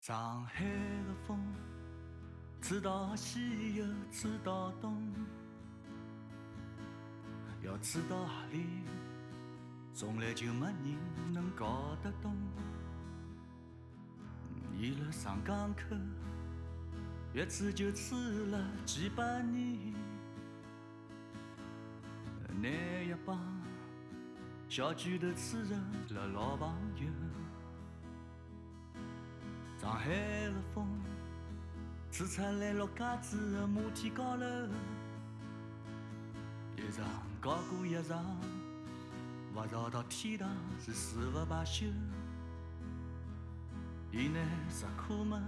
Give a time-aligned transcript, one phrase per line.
[0.00, 1.38] 上海的风，
[2.62, 4.96] 吹到西又吹到东，
[7.62, 8.64] 要吹到何里，
[9.92, 10.96] 从来就没人
[11.34, 12.34] 能搞得懂。
[14.74, 15.94] 伊辣上港口，
[17.34, 19.92] 一吹就吹了几百年，
[22.58, 22.68] 拿
[23.02, 23.38] 一帮
[24.66, 25.78] 小拳头吹成
[26.14, 27.06] 了老朋友。
[29.90, 30.86] 上海的风，
[32.12, 34.46] 吹出来陆家嘴的马蹄高楼，
[36.76, 37.04] 一场
[37.40, 38.24] 高过一场，
[39.52, 41.86] 勿绕到天堂是誓不罢休。
[44.12, 44.38] 伊拿
[44.70, 45.42] 石库门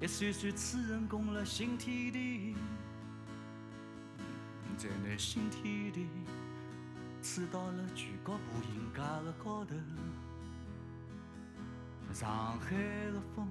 [0.00, 2.56] 一扇扇吹成功了新天地，
[4.76, 6.08] 再拿新天地
[7.22, 9.76] 吹到了全国步行街的高头。
[12.12, 12.74] 上海
[13.12, 13.46] 的风，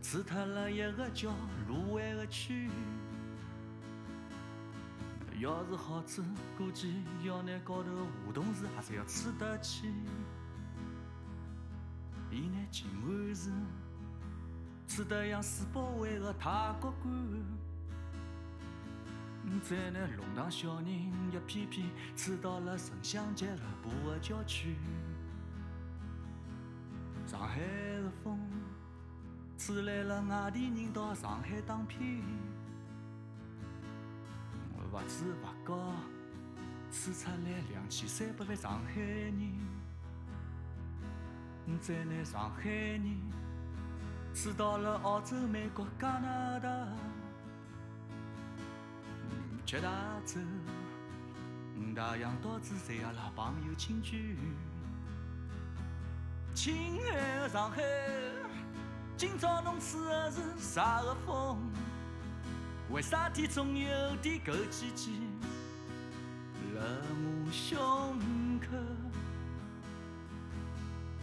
[0.00, 1.30] 吹脱了一个叫
[1.68, 2.70] 卢湾的区。
[5.38, 6.22] 要是好吃，
[6.56, 7.90] 估计要拿高头
[8.26, 9.92] 梧桐树也是要吹得起。
[12.30, 13.50] 伊拿静安寺
[14.86, 17.12] 吹得像世博会的太国馆，
[19.62, 24.76] 再拿龙塘小人一片片吹到了城乡结合部的郊区。
[27.32, 28.38] 上海的风，
[29.56, 32.22] 吹来了外地人到上海打拼，
[34.76, 35.94] 物资勿高，
[36.90, 39.50] 吹出来两千三百万上海人，
[41.80, 43.16] 再拿上海人
[44.34, 46.86] 吹到了澳洲、美国、加拿大，
[49.64, 49.90] 七大
[50.26, 50.38] 洲、
[51.96, 54.36] 大洋岛主侪阿拉朋友亲眷。
[56.54, 57.82] 亲爱的上海，
[59.16, 61.58] 今朝侬吹的是啥个风？
[62.90, 65.08] 为啥体总有点枸杞杞
[66.74, 67.80] 辣我胸
[68.60, 68.76] 口？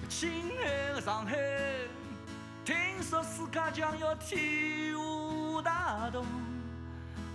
[0.09, 1.38] 亲爱的上海，
[2.66, 6.25] 听说世界将要天下大同，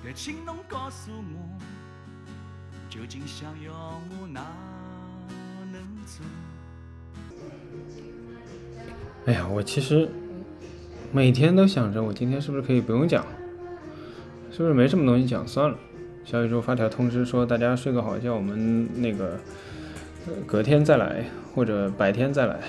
[0.03, 1.59] 但请侬告诉我，
[2.91, 4.45] 究竟想要我哪
[5.71, 6.27] 能做？
[9.27, 10.09] 哎呀，我其实
[11.13, 13.25] 每天都想着，我今天是不是可以不用讲，
[14.51, 15.79] 是不是没什么东西讲算了？
[16.25, 19.39] 小宇宙发条通知说，大家睡个好觉，我们那个
[20.47, 21.25] 隔天再来，
[21.55, 22.61] 或者白天再来。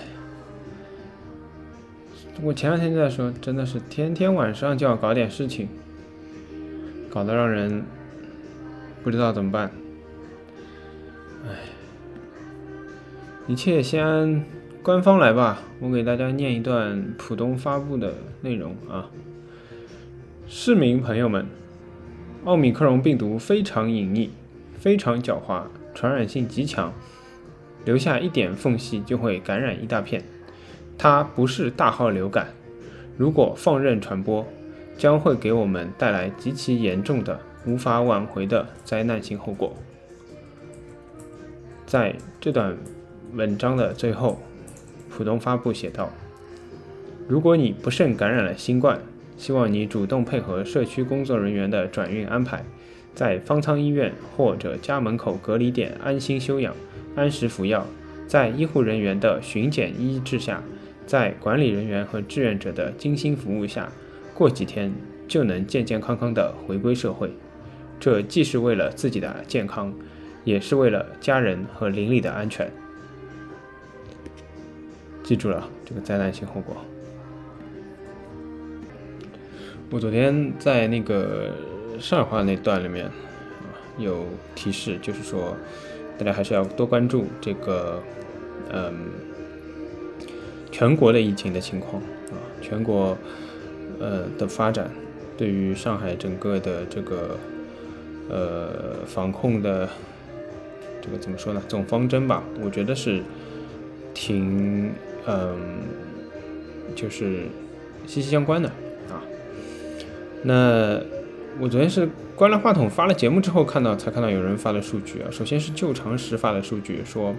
[2.42, 5.68] 我前两天就在说，真的是天天晚上就要搞点事情，
[7.10, 7.84] 搞得让人
[9.04, 9.72] 不知道怎么办。
[11.46, 11.50] 哎，
[13.48, 14.44] 一切先安
[14.86, 19.10] 官方来吧，我给大家念一段浦东发布的内容啊。
[20.48, 21.48] 市民朋友们，
[22.44, 24.30] 奥密克戎病毒非常隐匿，
[24.78, 25.64] 非常狡猾，
[25.96, 26.94] 传染性极强，
[27.84, 30.24] 留下一点缝隙就会感染一大片。
[31.00, 32.50] 它不是大号流感，
[33.18, 34.46] 如果放任传播，
[35.00, 39.76] 将会给我们带来极其严重的、无法挽回的灾难性后果。
[41.88, 42.78] 在这段
[43.34, 44.40] 文章的最后，
[45.16, 46.12] 浦东发布写道
[47.28, 49.00] ：“如果你不慎感染了新冠，
[49.38, 52.66] 希望你主动配合社区工作人员的转运安排，
[53.14, 56.76] 在方舱医院或者家门口隔离点安心休养、
[57.16, 57.86] 按时服药，
[58.28, 60.62] 在医护人员的巡检医治下。”
[61.08, 63.92] 在管理人员和志愿者的精心服务下，
[64.34, 64.92] 过几天
[65.28, 67.30] 就能健健康康的回归社会。
[68.00, 69.94] 这既是为了自己的健康，
[70.44, 72.72] 也是为了家人和邻里的安全。
[75.26, 76.78] 记住了这个灾难性后果。
[79.90, 81.52] 我昨天在那个
[82.00, 83.10] 上海话那段里面
[83.98, 85.58] 有提示，就是说
[86.18, 88.02] 大家还是要多关注这个，
[88.72, 88.94] 嗯。
[90.72, 92.02] 全国的疫情的情况
[92.34, 93.18] 啊，全国
[93.98, 94.92] 呃的发展，
[95.38, 97.38] 对于上海整个的这个
[98.30, 99.88] 呃防控的
[101.02, 101.64] 这个怎么说呢？
[101.70, 103.24] 总方针吧，我觉得是
[104.14, 104.92] 挺
[105.28, 105.56] 嗯，
[106.96, 107.44] 就是
[108.06, 108.70] 息息相关的
[109.10, 109.22] 啊。
[110.44, 111.02] 那
[111.60, 117.36] 我昨天是关了话筒发了节目之后看到才看到有人发的数据啊，首先是旧常识发的数据说。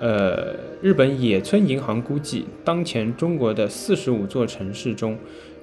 [0.00, 5.16] 呃，日本野村银行估计，当前中国的四十五座城市中，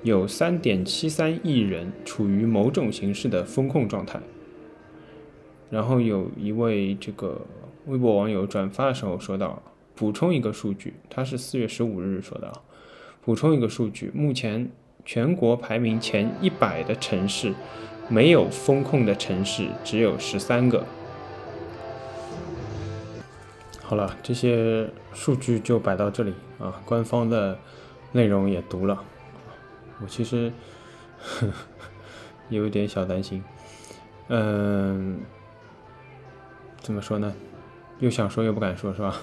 [0.04, 4.22] 有三点七三亿人处于某种形式的风控状态。
[5.70, 7.42] 然后有一位这个
[7.88, 9.62] 微博网友转发的时候说到，
[10.02, 12.54] 补充一个数据，他是四月十五日说的啊，
[13.24, 14.68] 补充一个数据，目前
[15.06, 17.54] 全国排名前一百的城市，
[18.10, 20.84] 没有封控的城市只有十三个。
[23.84, 27.56] 好了，这些数据就摆到这里啊，官方的
[28.12, 29.04] 内容也读了，
[30.02, 30.52] 我其实
[32.50, 33.44] 有点小担心，
[34.30, 35.20] 嗯，
[36.82, 37.32] 怎么说呢？
[38.02, 39.16] 又想说又不敢说，是吧？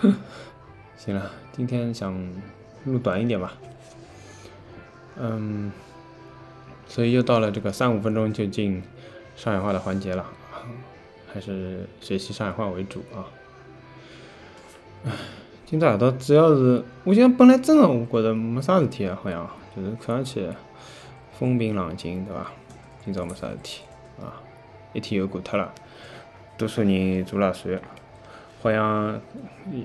[0.96, 2.12] 行了，今天想
[2.84, 3.52] 录短一点吧，
[5.18, 5.70] 嗯，
[6.88, 8.82] 所以又到了这个三五分钟就进
[9.36, 10.24] 上海话的环节了，
[11.30, 13.28] 还是学习上海话为主啊。
[15.04, 15.12] 唉，
[15.66, 19.46] 今朝夜到主要是，我想本来真的我觉着没啥事体啊，好像
[19.76, 20.48] 就是看上去
[21.38, 22.50] 风平浪静，对吧？
[23.04, 23.82] 今朝没啥事体
[24.18, 24.40] 啊，
[24.94, 25.70] 一天又过脱了，
[26.56, 27.78] 多数人做了算，
[28.62, 29.20] 好像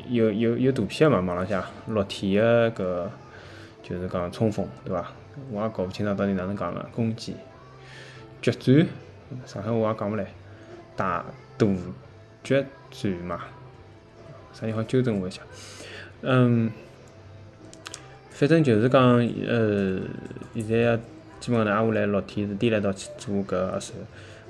[0.08, 3.10] 有有有图片嘛，网浪向落天的搿
[3.82, 5.12] 就是讲冲锋，对伐？
[5.52, 7.36] 我也搞勿清爽到底哪能讲了，攻击、
[8.40, 8.88] 决战，
[9.48, 10.28] 上海话也讲勿来，
[10.96, 11.26] 大
[11.58, 11.68] 大
[12.44, 13.40] 决战嘛。
[14.54, 15.42] 啥地方纠正我一下？
[16.22, 16.72] 嗯，
[18.30, 19.02] 反正就是讲，
[19.48, 20.00] 呃，
[20.54, 21.00] 现在
[21.40, 23.94] 基本上挨下来六天是颠来倒去做搿时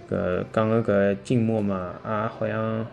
[0.09, 2.85] 候，搿讲个搿静默嘛，也好像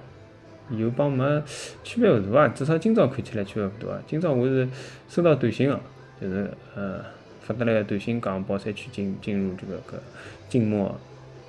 [0.70, 1.43] 有帮没
[1.82, 2.49] 区别勿大啊。
[2.49, 4.02] 至少今朝看起来区别勿大啊。
[4.06, 4.69] 今朝我是
[5.08, 5.81] 收到短信个，
[6.20, 7.00] 就是呃
[7.43, 10.00] 发得来个短信讲宝山区进进入这个搿
[10.49, 10.99] 静默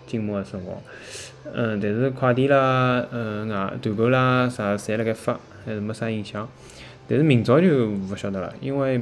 [0.05, 0.77] 静默个辰光，
[1.53, 5.39] 嗯，但是快递啦，嗯，外团购啦啥侪辣盖发。
[5.65, 6.47] 还是没啥影响，
[7.07, 9.01] 但是明朝就勿晓得了，因为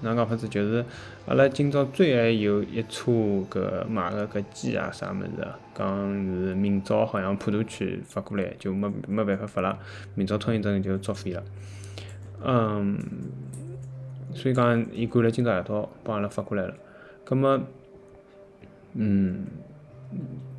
[0.00, 0.84] 哪讲法子，就是
[1.26, 3.12] 阿拉今朝最爱有一车
[3.50, 5.86] 搿买个搿鸡啊啥物事，讲
[6.24, 9.78] 是明朝好像普陀区发过来，就没没办法发了，
[10.14, 11.42] 明朝通行证就作废了。
[12.44, 12.98] 嗯，
[14.34, 16.74] 所以讲伊赶了今朝夜到帮阿拉发过来了，
[17.24, 17.60] 葛末，
[18.94, 19.46] 嗯。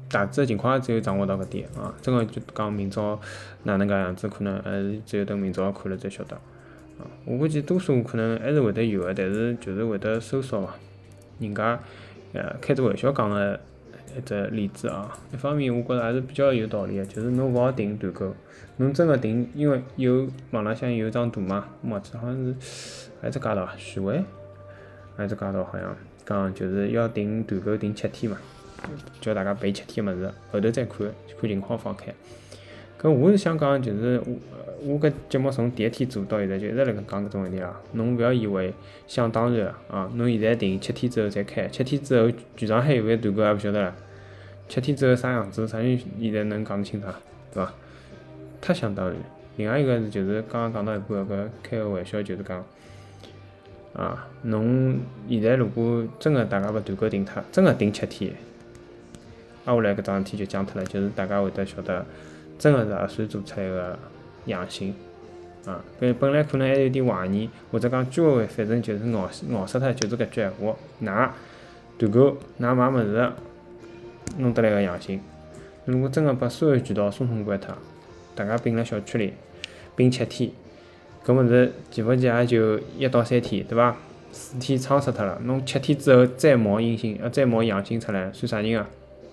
[0.09, 3.17] 大致个情况只有掌握到搿点啊，真个就讲明朝
[3.63, 6.37] 哪能介样子，可能还是只有等明朝看了再晓得
[6.99, 7.07] 啊。
[7.25, 10.75] 我估计多数可能还是会得有个，但是就是会得收缩嘛。
[11.39, 11.79] 人家
[12.33, 13.59] 呃开着玩笑讲个
[14.17, 18.33] 一只例子啊，一方面我觉着还是比较有道理个，就是侬勿好订团购，
[18.77, 22.55] 侬真个订，因为有网浪向有张图嘛，我忘记好像是
[23.21, 24.23] 还只街道，徐汇，
[25.15, 25.95] 还只街道好像
[26.25, 28.37] 讲就是要订团购订七天嘛。
[29.19, 30.97] 叫大家备七天物事，后头再看
[31.39, 32.11] 看情况放开。
[33.01, 34.35] 搿我是想讲，就是我
[34.85, 37.81] 我搿节目从第一天做到现在，就一直辣盖讲搿种问题啊。
[37.93, 38.71] 侬勿要以为
[39.07, 40.07] 想当然啊！
[40.13, 43.95] 侬现在定七天之后再开，七天之后全上海有勿有团购还勿晓得啦。
[44.69, 47.11] 七天之后啥样子，啥人现在能讲得清爽，
[47.51, 47.73] 对伐？
[48.61, 49.15] 太想当然。
[49.57, 52.63] 另外一个是就是刚刚讲到一半搿开个玩笑，就是讲
[53.93, 58.31] 啊，侬现在如果真个大家勿团购订脱，真个订七天。
[59.65, 62.05] 挨下来搿桩事体就讲脱了，就是大家会得晓得，
[62.61, 63.97] 真个是核酸做出来个
[64.45, 64.93] 阳性，
[65.65, 71.29] 啊，搿本来可能还有点怀疑，或者讲居委会反正就是咬咬死脱，就是搿句闲话，㑚
[71.97, 73.31] 团购㑚买物事
[74.37, 75.19] 弄得来个阳性，
[75.85, 77.73] 如果真个把所有渠道统统关脱，
[78.35, 79.33] 大家并辣小区里
[79.95, 80.51] 并七天，
[81.25, 83.97] 搿物事岂勿也就一到三天，对伐？
[84.31, 88.87] 四天撑死脱了，侬七天之后再冒阴性，呃，再冒阳性出来，算啥人啊？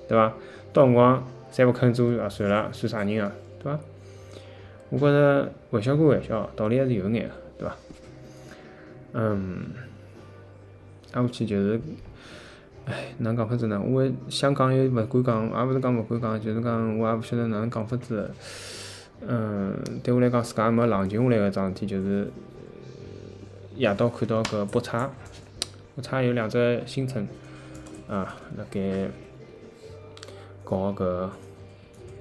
[0.08, 0.32] 对伐？
[0.72, 3.32] 到辰光再勿肯做核算了，算啥人啊？
[3.62, 3.80] 对伐？
[4.90, 7.76] 我觉着玩笑归玩笑，道理还是有眼个，对伐？
[9.12, 9.66] 嗯，
[11.12, 11.80] 挨下去就是，
[12.86, 13.80] 唉，哪能讲法子呢？
[13.80, 18.30] 我想讲又勿敢讲，也勿是讲勿敢讲，就是讲我也勿晓得哪能讲法子。
[19.26, 22.30] 嗯，对我来讲，自家没冷静下来个桩事体，就是
[23.76, 25.10] 夜到看到搿北叉，
[25.96, 27.26] 北叉有两只新村
[28.08, 29.10] 啊，辣盖。
[30.68, 31.28] 搞搿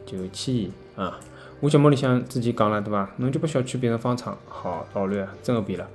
[0.06, 1.20] 就迁啊！
[1.60, 3.10] 我节目里向之前讲了对伐？
[3.18, 5.36] 侬就把小区变成方舱，好老乱啊！
[5.44, 5.86] 真个变了。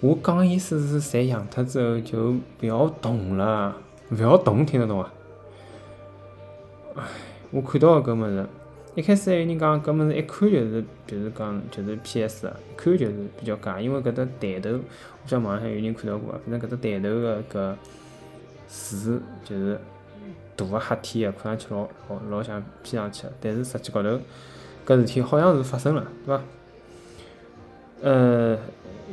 [0.00, 3.76] 我讲个意思是，侪养脱之后就勿要动了，
[4.10, 5.10] 勿要动，听得懂伐？
[6.94, 7.04] 唉，
[7.50, 8.46] 我看到个搿物事，
[8.94, 14.80] 一开始还有人讲搿物事一看就是，就是讲就是 PS 啊，一看就是比较假，因为搿只抬头，我
[15.26, 17.76] 晓得网上有人看到过，反正搿只抬头个搿
[18.68, 19.78] 字就是。
[20.64, 24.08] 大个黑天个，看上去老老老像 P 上去个，但是实际高头，
[24.86, 26.42] 搿事体好像是发生了，对伐？
[28.02, 28.58] 呃，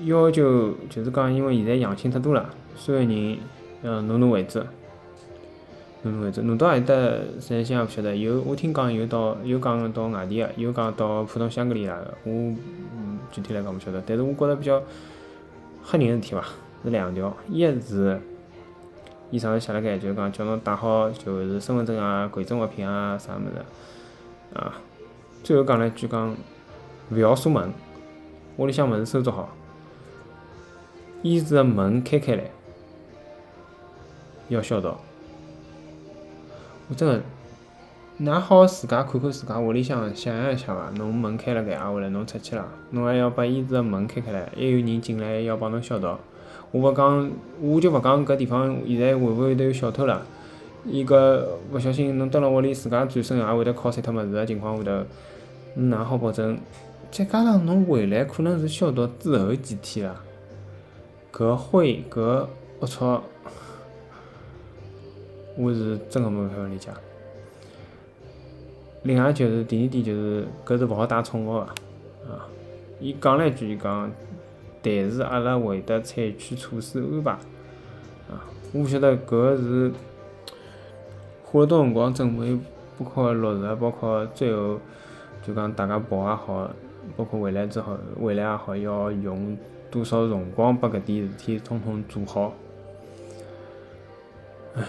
[0.06, 3.38] 要求就是讲，因为现在阳性太多了，所有人
[3.84, 4.66] 要挪挪位置，
[6.04, 6.94] 挪挪位置，挪到何里搭，
[7.40, 8.16] 实际上勿晓得。
[8.16, 14.02] 有我听讲有到，有讲到外地个，有讲到浦东香格里拉个，我嗯具体来讲勿晓得。
[14.06, 14.82] 但是我觉着比较
[15.84, 16.46] 吓人个事体伐，
[16.84, 18.20] 是两条，一是
[19.30, 23.66] 伊上头写了盖，就是讲叫侬带好就是身份证啊、贵重物品啊啥物事
[24.58, 24.74] 啊。
[25.44, 26.36] 最后讲了一句讲，
[27.12, 27.74] 勿要锁门，
[28.56, 29.50] 屋里向物事收拾好，
[31.22, 32.44] 衣橱个门开开来，
[34.48, 34.94] 要消毒。
[36.90, 37.22] 我真个，
[38.22, 40.90] 㑚好自家看看自家屋里向，想象一下伐？
[40.96, 46.16] 侬门开了盖，挨下来侬出去了，侬还要把衣橱个门开开来，还有人进来要帮侬消毒。
[46.72, 50.26] 我勿讲，我就勿讲搿地方现在会勿会得有小偷了。
[50.86, 55.06] 伊搿勿小心侬蹲辣屋里自家转身也会得敲碎脱物事个情况下头，
[55.76, 56.58] 哪好保证？
[57.10, 60.22] 再加上侬回来可能是消毒之后几天了，
[61.32, 62.48] 搿灰搿
[62.82, 63.22] 龌龊。
[65.58, 66.90] 我是真个没办法理解。
[69.04, 72.48] 另外就是第二点就是搿是勿好带宠物个，啊，
[73.00, 74.12] 伊讲了一句，伊讲，
[74.82, 77.32] 但是阿拉会得采取措施安排，
[78.30, 79.92] 啊，我晓得搿是
[81.44, 82.58] 花了多辰光准备，
[83.00, 84.80] 包括落实，包括最后
[85.46, 86.70] 就讲大家跑也好，
[87.16, 89.58] 包括回来之后回来也好，要用
[89.90, 92.54] 多少辰光把搿点事体统统做好，
[94.76, 94.84] 唉。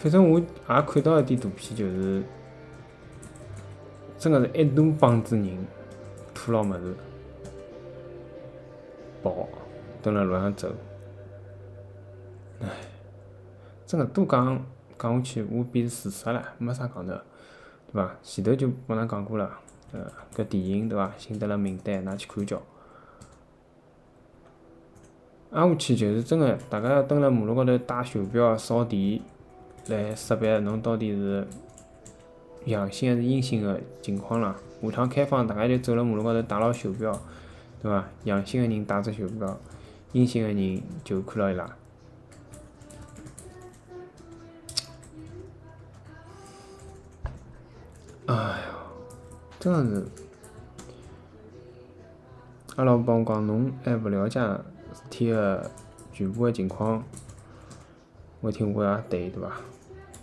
[0.00, 2.22] 反正我也看到一点图片，就是
[4.16, 5.66] 真个是一大帮子人
[6.32, 6.94] 拖牢物事
[9.30, 9.48] 跑，
[10.02, 10.68] 蹲辣路上走。
[12.60, 12.68] 唉，
[13.86, 14.64] 真个多讲
[14.98, 17.22] 讲下去，我变事实了，没啥讲头，对
[17.92, 18.14] 伐？
[18.22, 19.50] 前头就帮㑚讲过了，
[19.92, 20.00] 呃，
[20.34, 21.12] 搿电影对伐？
[21.16, 22.60] 辛德勒名单，㑚去看叫。
[25.50, 29.22] 挨下去就是真个，大家要蹲辣马路高头带手表、扫地。
[29.86, 31.46] 来识别侬到底是
[32.66, 34.54] 阳性还是阴性个情况啦。
[34.82, 37.18] 下趟开放，大家就走辣马路高头带牢手表，
[37.82, 38.04] 对伐？
[38.24, 39.58] 阳性个人带只手表，
[40.12, 41.76] 阴性个人就看牢伊拉。
[48.26, 48.74] 哎哟，
[49.58, 50.06] 真个是，
[52.76, 54.38] 阿拉帮我讲，侬还勿了解
[54.92, 55.70] 事体个
[56.12, 57.02] 全部个情况，
[58.40, 59.52] 我听我也对，对伐？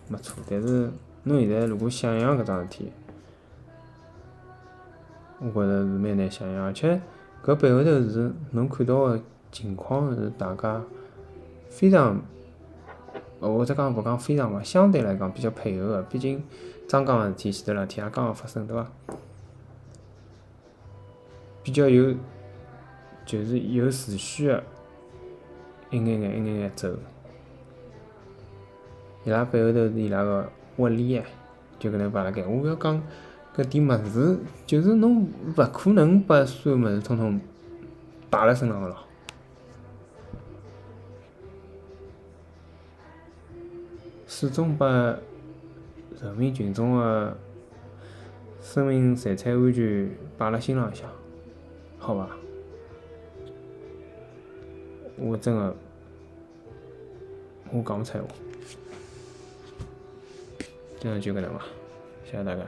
[0.07, 0.91] 没错，但是
[1.23, 2.91] 侬现在如果想象搿桩事体，
[5.39, 7.01] 我觉着是蛮难想象，而且
[7.45, 9.21] 搿背后头是侬看到个
[9.51, 10.81] 情况是大家
[11.69, 12.19] 非常，
[13.39, 16.43] 或者讲勿讲非常嘛，相对来讲比较配合个，毕竟
[16.87, 18.87] 张刚个事体前头两天也刚刚发生，对伐？
[21.61, 22.15] 比较有，
[23.27, 24.63] 就是有秩序个，
[25.91, 26.89] 一眼眼一眼眼走。
[29.23, 31.21] 伊拉背后头是伊拉个窝里，
[31.77, 32.43] 就搿能摆辣盖。
[32.43, 32.99] 我要讲
[33.55, 37.39] 搿点物事，就是侬勿可能把所有物事统统
[38.29, 38.97] 带辣身浪个咯。
[44.27, 44.87] 始终把
[46.21, 47.37] 人民群众个
[48.61, 51.09] 生命财产安全摆辣心浪向，
[51.97, 52.29] 好伐？
[55.17, 55.73] 我真个，
[57.71, 58.27] 我讲勿出闲话。
[60.99, 61.61] 今天就搿能伐，
[62.25, 62.65] 谢谢大家。